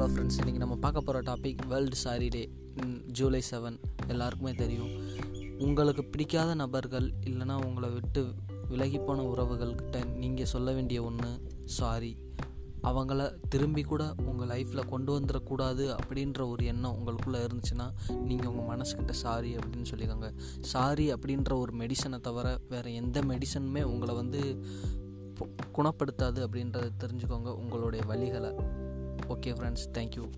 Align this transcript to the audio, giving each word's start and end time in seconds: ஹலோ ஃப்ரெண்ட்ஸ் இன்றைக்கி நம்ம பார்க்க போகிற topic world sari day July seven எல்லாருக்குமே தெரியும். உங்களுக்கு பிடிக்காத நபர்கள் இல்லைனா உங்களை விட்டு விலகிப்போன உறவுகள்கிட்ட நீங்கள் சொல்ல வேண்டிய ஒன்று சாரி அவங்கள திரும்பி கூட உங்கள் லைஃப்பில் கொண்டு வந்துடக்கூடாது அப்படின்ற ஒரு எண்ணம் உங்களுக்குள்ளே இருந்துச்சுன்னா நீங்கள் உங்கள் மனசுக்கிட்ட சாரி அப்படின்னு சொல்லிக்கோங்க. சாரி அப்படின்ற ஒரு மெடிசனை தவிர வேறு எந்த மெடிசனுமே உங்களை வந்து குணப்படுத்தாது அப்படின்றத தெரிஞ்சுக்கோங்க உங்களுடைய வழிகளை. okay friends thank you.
ஹலோ 0.00 0.12
ஃப்ரெண்ட்ஸ் 0.12 0.38
இன்றைக்கி 0.40 0.60
நம்ம 0.62 0.76
பார்க்க 0.76 1.00
போகிற 1.00 1.18
topic 1.22 1.62
world 1.68 1.96
sari 1.96 2.28
day 2.28 2.40
July 3.06 3.40
seven 3.50 3.76
எல்லாருக்குமே 4.06 4.52
தெரியும். 4.52 4.92
உங்களுக்கு 5.58 6.04
பிடிக்காத 6.04 6.54
நபர்கள் 6.54 7.08
இல்லைனா 7.26 7.56
உங்களை 7.64 7.88
விட்டு 7.88 8.22
விலகிப்போன 8.70 9.26
உறவுகள்கிட்ட 9.32 10.00
நீங்கள் 10.14 10.50
சொல்ல 10.54 10.72
வேண்டிய 10.72 11.02
ஒன்று 11.02 11.30
சாரி 11.64 12.16
அவங்கள 12.82 13.28
திரும்பி 13.48 13.82
கூட 13.82 14.14
உங்கள் 14.24 14.48
லைஃப்பில் 14.48 14.88
கொண்டு 14.88 15.20
வந்துடக்கூடாது 15.20 15.96
அப்படின்ற 15.98 16.48
ஒரு 16.48 16.64
எண்ணம் 16.64 16.96
உங்களுக்குள்ளே 16.98 17.42
இருந்துச்சுன்னா 17.46 17.88
நீங்கள் 18.24 18.52
உங்கள் 18.52 18.70
மனசுக்கிட்ட 18.72 19.10
சாரி 19.10 19.56
அப்படின்னு 19.56 19.90
சொல்லிக்கோங்க. 19.90 20.30
சாரி 20.60 21.12
அப்படின்ற 21.14 21.52
ஒரு 21.58 21.74
மெடிசனை 21.76 22.20
தவிர 22.20 22.58
வேறு 22.68 22.94
எந்த 22.94 23.20
மெடிசனுமே 23.20 23.82
உங்களை 23.82 24.14
வந்து 24.14 24.42
குணப்படுத்தாது 25.78 26.40
அப்படின்றத 26.46 26.88
தெரிஞ்சுக்கோங்க 27.04 27.52
உங்களுடைய 27.62 28.04
வழிகளை. 28.14 28.52
okay 29.28 29.52
friends 29.52 29.88
thank 29.92 30.16
you. 30.16 30.30